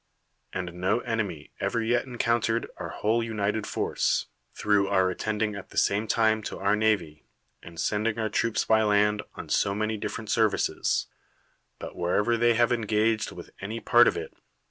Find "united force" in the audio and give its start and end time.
3.21-4.25